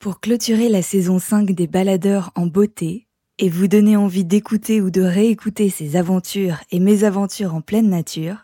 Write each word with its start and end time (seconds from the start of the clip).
Pour 0.00 0.20
clôturer 0.20 0.68
la 0.68 0.80
saison 0.80 1.18
5 1.18 1.50
des 1.50 1.66
baladeurs 1.66 2.30
en 2.36 2.46
beauté 2.46 3.08
et 3.40 3.48
vous 3.48 3.66
donner 3.66 3.96
envie 3.96 4.24
d'écouter 4.24 4.80
ou 4.80 4.90
de 4.90 5.02
réécouter 5.02 5.70
ces 5.70 5.96
aventures 5.96 6.58
et 6.70 6.78
mésaventures 6.78 7.52
en 7.52 7.62
pleine 7.62 7.90
nature, 7.90 8.36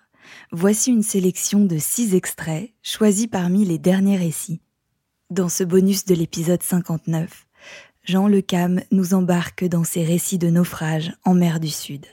voici 0.51 0.91
une 0.91 1.05
sélection 1.05 1.61
de 1.61 1.79
6 1.79 2.17
extraits 2.17 2.71
choisis 2.83 3.29
parmi 3.29 3.65
les 3.65 3.79
derniers 3.79 4.17
récits. 4.17 4.63
Dans 5.31 5.49
ce 5.49 5.63
bonus 5.63 6.07
de 6.07 6.17
l'épisode 6.17 6.61
59, 6.61 7.47
Jean 8.03 8.27
Le 8.27 8.41
Cam 8.41 8.81
nous 8.91 9.15
embarque 9.15 9.65
dans 9.65 9.85
ses 9.85 10.03
récits 10.03 10.39
de 10.39 10.51
naufrage 10.51 11.13
en 11.25 11.35
mer 11.35 11.61
du 11.61 11.69
Sud. 11.69 12.07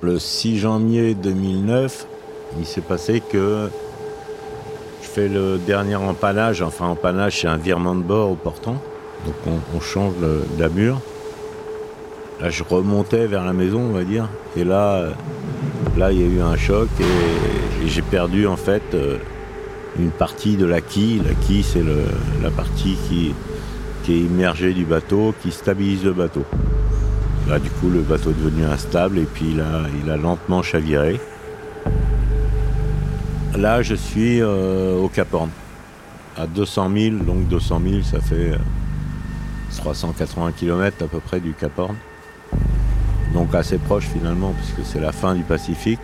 Le 0.00 0.18
6 0.18 0.60
janvier 0.60 1.14
2009, 1.14 2.06
il 2.58 2.64
s'est 2.64 2.80
passé 2.80 3.20
que 3.20 3.68
je 5.16 5.22
fais 5.22 5.28
le 5.28 5.58
dernier 5.58 5.96
empannage. 5.96 6.62
Enfin, 6.62 6.86
empannage, 6.86 7.40
c'est 7.40 7.46
un 7.46 7.56
virement 7.56 7.94
de 7.94 8.02
bord 8.02 8.32
au 8.32 8.34
portant. 8.34 8.82
Donc, 9.24 9.60
on, 9.74 9.80
change 9.80 10.12
la 10.58 10.68
mur. 10.68 11.00
Là, 12.40 12.50
je 12.50 12.62
remontais 12.62 13.26
vers 13.26 13.44
la 13.44 13.52
maison, 13.52 13.80
on 13.80 13.92
va 13.92 14.04
dire. 14.04 14.28
Et 14.56 14.64
là, 14.64 15.06
là, 15.96 16.12
il 16.12 16.20
y 16.20 16.22
a 16.22 16.26
eu 16.26 16.40
un 16.40 16.56
choc 16.56 16.88
et, 17.00 17.88
j'ai 17.88 18.02
perdu 18.02 18.48
en 18.48 18.56
fait 18.56 18.82
euh, 18.94 19.18
une 19.98 20.10
partie 20.10 20.56
de 20.56 20.66
la 20.66 20.80
quille. 20.80 21.22
La 21.24 21.34
quille, 21.34 21.62
c'est 21.62 21.84
la 22.42 22.50
partie 22.50 22.96
qui, 23.08 23.32
est 24.08 24.18
immergée 24.18 24.72
du 24.72 24.84
bateau, 24.84 25.34
qui 25.42 25.50
stabilise 25.50 26.04
le 26.04 26.12
bateau. 26.12 26.44
Là, 27.48 27.58
du 27.58 27.70
coup, 27.70 27.88
le 27.88 28.00
bateau 28.00 28.30
est 28.30 28.44
devenu 28.44 28.64
instable 28.64 29.18
et 29.18 29.24
puis 29.24 29.54
il 29.54 30.10
a 30.10 30.16
lentement 30.16 30.62
chaviré. 30.62 31.20
Là, 33.54 33.80
je 33.82 33.94
suis 33.94 34.40
euh, 34.42 34.98
au 34.98 35.08
Cap 35.08 35.32
Horn, 35.32 35.50
à 36.36 36.46
200 36.46 36.90
000. 36.94 37.16
Donc 37.16 37.48
200 37.48 37.80
000, 37.88 38.02
ça 38.02 38.20
fait 38.20 38.52
380 39.76 40.46
euh, 40.46 40.50
km 40.50 41.04
à 41.04 41.06
peu 41.06 41.20
près 41.20 41.40
du 41.40 41.54
Cap 41.54 41.78
Horn. 41.78 41.96
Donc 43.32 43.54
assez 43.54 43.78
proche 43.78 44.04
finalement, 44.04 44.52
puisque 44.52 44.90
c'est 44.90 45.00
la 45.00 45.12
fin 45.12 45.34
du 45.34 45.42
Pacifique. 45.42 46.00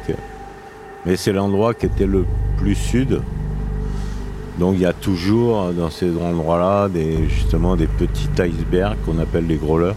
Mais 1.04 1.16
c'est 1.16 1.32
l'endroit 1.32 1.74
qui 1.74 1.86
était 1.86 2.06
le 2.06 2.24
plus 2.56 2.74
sud. 2.74 3.20
Donc 4.58 4.74
il 4.76 4.82
y 4.82 4.86
a 4.86 4.92
toujours 4.92 5.72
dans 5.72 5.90
ces 5.90 6.10
endroits-là 6.16 6.88
des, 6.88 7.28
justement 7.28 7.76
des 7.76 7.86
petits 7.86 8.28
icebergs 8.38 8.96
qu'on 9.04 9.18
appelle 9.18 9.46
des 9.46 9.56
growlers. 9.56 9.94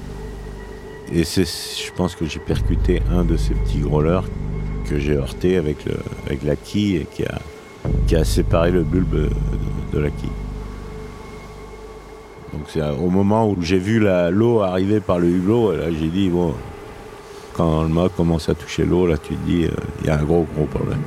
Et 1.14 1.24
c'est, 1.24 1.46
je 1.46 1.92
pense 1.94 2.16
que 2.16 2.26
j'ai 2.26 2.40
percuté 2.40 3.02
un 3.12 3.24
de 3.24 3.38
ces 3.38 3.54
petits 3.54 3.80
growlers 3.80 4.22
que 4.88 5.00
j'ai 5.00 5.14
heurté 5.14 5.58
avec, 5.58 5.78
avec 6.26 6.44
la 6.44 6.56
quille 6.56 6.98
et 6.98 7.08
qui 7.12 7.26
a, 7.26 7.40
qui 8.08 8.16
a 8.16 8.24
séparé 8.24 8.72
le 8.72 8.84
bulbe 8.84 9.30
de, 9.94 10.00
la 10.00 10.10
quille. 10.10 10.30
Donc 12.54 12.64
c'est 12.68 12.82
au 12.82 13.10
moment 13.10 13.50
où 13.50 13.58
j'ai 13.62 13.80
vu 13.80 14.00
l'eau 14.00 14.62
arriver 14.62 15.00
par 15.00 15.20
le 15.20 15.28
hublot, 15.28 15.76
là 15.76 15.86
j'ai 15.92 16.08
dit 16.08 16.30
bon, 16.30 16.54
quand 17.54 17.84
le 17.84 17.90
mât 17.90 18.10
commence 18.16 18.50
à 18.50 18.56
toucher 18.56 18.86
l'eau, 18.86 19.08
là 19.08 19.18
tu 19.18 19.36
te 19.36 19.46
dis 19.46 19.66
euh, 19.66 19.72
il 20.02 20.08
y 20.08 20.10
a 20.10 20.20
un 20.20 20.24
gros 20.24 20.46
gros 20.56 20.66
problème. 20.66 21.02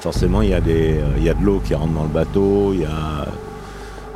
Forcément 0.00 0.42
il 0.42 0.50
y, 0.50 0.54
a 0.54 0.60
des, 0.60 1.00
il 1.16 1.24
y 1.24 1.28
a 1.28 1.34
de 1.34 1.44
l'eau 1.44 1.60
qui 1.64 1.74
rentre 1.74 1.92
dans 1.92 2.04
le 2.04 2.08
bateau, 2.08 2.72
il 2.72 2.80
y 2.80 2.84
a 2.84 3.27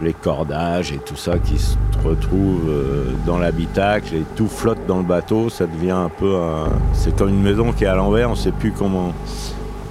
les 0.03 0.13
cordages 0.13 0.93
et 0.93 0.99
tout 0.99 1.17
ça 1.17 1.39
qui 1.39 1.59
se 1.59 1.77
retrouve 2.05 2.69
euh, 2.69 3.13
dans 3.25 3.39
l'habitacle 3.39 4.15
et 4.15 4.25
tout 4.35 4.49
flotte 4.49 4.85
dans 4.87 4.99
le 4.99 5.05
bateau, 5.05 5.49
ça 5.49 5.67
devient 5.67 5.93
un 5.93 6.09
peu 6.09 6.37
un... 6.37 6.65
C'est 6.93 7.17
comme 7.17 7.29
une 7.29 7.43
maison 7.43 7.73
qui 7.73 7.85
est 7.85 7.89
à 7.89 7.95
l'envers, 7.95 8.29
on 8.29 8.33
ne 8.33 8.37
sait 8.37 8.53
plus 8.53 8.73
comment 8.73 9.13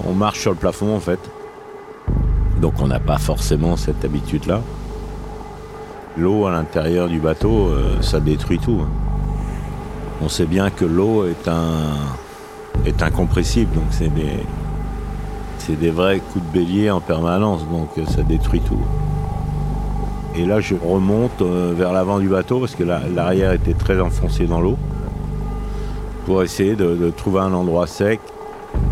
on 0.05 0.13
marche 0.13 0.41
sur 0.41 0.51
le 0.51 0.57
plafond 0.57 0.95
en 0.95 0.99
fait. 0.99 1.19
Donc 2.59 2.73
on 2.81 2.87
n'a 2.87 2.99
pas 2.99 3.17
forcément 3.17 3.77
cette 3.77 4.03
habitude-là. 4.03 4.61
L'eau 6.17 6.45
à 6.45 6.51
l'intérieur 6.51 7.07
du 7.07 7.19
bateau, 7.19 7.69
euh, 7.69 8.01
ça 8.01 8.19
détruit 8.19 8.59
tout. 8.59 8.81
Hein. 8.81 8.89
On 10.21 10.29
sait 10.29 10.45
bien 10.45 10.69
que 10.69 10.85
l'eau 10.85 11.25
est 11.25 11.47
un 11.47 11.93
est 12.85 13.01
incompressible, 13.01 13.73
donc 13.73 13.85
c'est 13.91 14.13
des 14.13 14.43
c'est 15.57 15.79
des 15.79 15.91
vrais 15.91 16.19
coups 16.19 16.45
de 16.45 16.51
bélier 16.51 16.89
en 16.89 16.99
permanence, 16.99 17.61
donc 17.69 17.89
ça 18.09 18.23
détruit 18.23 18.61
tout. 18.61 18.81
Et 20.35 20.45
là, 20.45 20.61
je 20.61 20.75
remonte 20.75 21.41
euh, 21.41 21.73
vers 21.75 21.91
l'avant 21.91 22.19
du 22.19 22.29
bateau 22.29 22.59
parce 22.59 22.75
que 22.75 22.83
l'arrière 22.83 23.51
était 23.51 23.73
très 23.73 23.99
enfoncé 23.99 24.45
dans 24.45 24.61
l'eau 24.61 24.77
pour 26.25 26.41
essayer 26.41 26.75
de, 26.75 27.11
trouver 27.15 27.41
un 27.41 27.53
endroit 27.53 27.85
sec. 27.85 28.21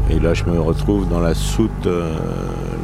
Et 0.10 0.20
là, 0.20 0.34
je 0.34 0.44
me 0.44 0.60
retrouve 0.60 1.08
dans 1.08 1.22
la 1.22 1.34
soute, 1.34 1.86
euh, 1.86 2.14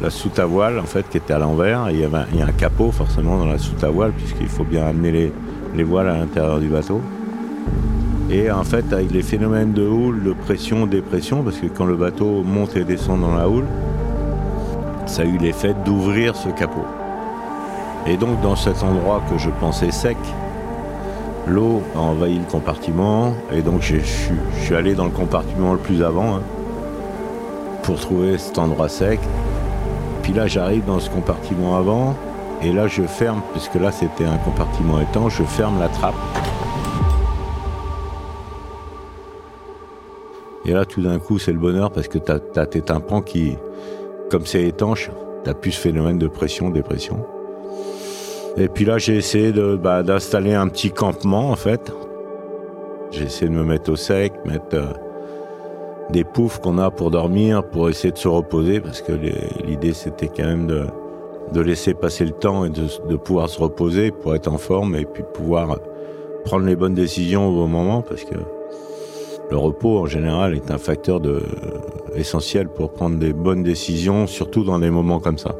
la 0.02 0.08
soute 0.08 0.38
à 0.38 0.46
voile 0.46 0.78
en 0.78 0.84
fait, 0.84 1.06
qui 1.10 1.18
était 1.18 1.34
à 1.34 1.38
l'envers. 1.38 1.90
Il, 1.90 1.98
y 1.98 2.04
a 2.04 2.46
un 2.46 2.52
capot 2.52 2.90
forcément 2.92 3.38
dans 3.38 3.46
la 3.46 3.58
soute 3.58 3.84
à 3.84 3.90
voile 3.90 4.12
puisqu'il 4.12 4.48
faut 4.48 4.64
bien 4.64 4.86
amener 4.86 5.32
les, 5.74 5.84
voiles 5.84 6.08
à 6.08 6.16
l'intérieur 6.16 6.58
du 6.58 6.68
bateau. 6.68 7.02
Et 8.30 8.50
en 8.50 8.64
fait, 8.64 8.90
avec 8.90 9.10
les 9.12 9.22
phénomènes 9.22 9.72
de 9.72 9.86
houle, 9.86 10.24
de 10.24 10.32
pression, 10.32 10.86
dépression, 10.86 11.42
parce 11.42 11.58
que 11.58 11.66
quand 11.66 11.84
le 11.84 11.94
bateau 11.94 12.42
monte 12.42 12.74
et 12.76 12.84
descend 12.84 13.20
dans 13.20 13.36
la 13.36 13.48
houle, 13.48 13.66
ça 15.04 15.22
a 15.22 15.24
eu 15.26 15.36
l'effet 15.36 15.74
d'ouvrir 15.84 16.34
ce 16.34 16.48
capot. 16.48 16.86
Et 18.08 18.16
donc 18.16 18.40
dans 18.40 18.54
cet 18.54 18.84
endroit 18.84 19.20
que 19.28 19.36
je 19.36 19.50
pensais 19.50 19.90
sec, 19.90 20.16
l'eau 21.46 21.82
a 21.96 21.98
envahi 21.98 22.38
le 22.38 22.44
compartiment 22.44 23.34
et 23.52 23.62
donc 23.62 23.82
je 23.82 23.96
suis 23.98 24.74
allé 24.76 24.94
dans 24.94 25.06
le 25.06 25.10
compartiment 25.10 25.72
le 25.72 25.78
plus 25.78 26.04
avant 26.04 26.36
hein, 26.36 26.42
pour 27.82 27.98
trouver 27.98 28.38
cet 28.38 28.58
endroit 28.58 28.88
sec. 28.88 29.18
Puis 30.22 30.32
là 30.32 30.46
j'arrive 30.46 30.84
dans 30.84 31.00
ce 31.00 31.10
compartiment 31.10 31.76
avant 31.76 32.14
et 32.62 32.72
là 32.72 32.86
je 32.86 33.02
ferme, 33.02 33.42
puisque 33.52 33.74
là 33.74 33.90
c'était 33.90 34.24
un 34.24 34.38
compartiment 34.38 35.00
étanche, 35.00 35.38
je 35.38 35.44
ferme 35.44 35.80
la 35.80 35.88
trappe. 35.88 36.14
Et 40.64 40.72
là 40.72 40.84
tout 40.84 41.02
d'un 41.02 41.18
coup 41.18 41.40
c'est 41.40 41.52
le 41.52 41.58
bonheur 41.58 41.90
parce 41.90 42.06
que 42.06 42.18
tu 42.18 42.32
tes 42.70 42.82
tympans 42.82 43.20
qui, 43.20 43.56
comme 44.30 44.46
c'est 44.46 44.62
étanche, 44.62 45.10
tu 45.44 45.54
plus 45.54 45.72
ce 45.72 45.80
phénomène 45.80 46.18
de 46.18 46.28
pression, 46.28 46.70
dépression. 46.70 47.26
Et 48.58 48.68
puis 48.68 48.86
là, 48.86 48.96
j'ai 48.96 49.16
essayé 49.16 49.52
bah, 49.76 50.02
d'installer 50.02 50.54
un 50.54 50.68
petit 50.68 50.90
campement, 50.90 51.50
en 51.50 51.56
fait. 51.56 51.92
J'ai 53.10 53.24
essayé 53.24 53.50
de 53.50 53.54
me 53.54 53.64
mettre 53.64 53.92
au 53.92 53.96
sec, 53.96 54.32
mettre 54.46 54.74
euh, 54.74 54.86
des 56.10 56.24
poufs 56.24 56.58
qu'on 56.58 56.78
a 56.78 56.90
pour 56.90 57.10
dormir, 57.10 57.62
pour 57.64 57.90
essayer 57.90 58.12
de 58.12 58.18
se 58.18 58.28
reposer, 58.28 58.80
parce 58.80 59.02
que 59.02 59.12
l'idée, 59.64 59.92
c'était 59.92 60.28
quand 60.28 60.44
même 60.44 60.66
de, 60.66 61.60
laisser 61.60 61.92
passer 61.92 62.24
le 62.24 62.32
temps 62.32 62.64
et 62.64 62.70
de, 62.70 63.16
pouvoir 63.16 63.50
se 63.50 63.60
reposer 63.60 64.10
pour 64.10 64.34
être 64.34 64.48
en 64.48 64.58
forme 64.58 64.96
et 64.96 65.04
puis 65.04 65.22
pouvoir 65.34 65.78
prendre 66.44 66.64
les 66.64 66.76
bonnes 66.76 66.94
décisions 66.94 67.48
au 67.48 67.52
bon 67.52 67.68
moment, 67.68 68.00
parce 68.00 68.24
que 68.24 68.36
le 69.50 69.56
repos, 69.56 69.98
en 69.98 70.06
général, 70.06 70.54
est 70.54 70.70
un 70.70 70.78
facteur 70.78 71.20
essentiel 72.14 72.68
pour 72.68 72.92
prendre 72.92 73.18
des 73.18 73.34
bonnes 73.34 73.62
décisions, 73.62 74.26
surtout 74.26 74.64
dans 74.64 74.78
des 74.78 74.90
moments 74.90 75.20
comme 75.20 75.38
ça. 75.38 75.54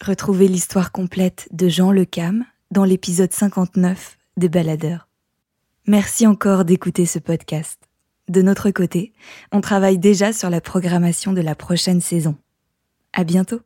Retrouvez 0.00 0.46
l'histoire 0.46 0.92
complète 0.92 1.48
de 1.50 1.68
Jean 1.68 1.90
Le 1.90 2.04
Cam 2.04 2.44
dans 2.70 2.84
l'épisode 2.84 3.32
59 3.32 4.16
des 4.36 4.48
Baladeurs. 4.48 5.08
Merci 5.86 6.24
encore 6.26 6.64
d'écouter 6.64 7.04
ce 7.04 7.18
podcast. 7.18 7.80
De 8.28 8.40
notre 8.40 8.70
côté, 8.70 9.12
on 9.50 9.60
travaille 9.60 9.98
déjà 9.98 10.32
sur 10.32 10.50
la 10.50 10.60
programmation 10.60 11.32
de 11.32 11.40
la 11.40 11.56
prochaine 11.56 12.00
saison. 12.00 12.36
À 13.12 13.24
bientôt! 13.24 13.60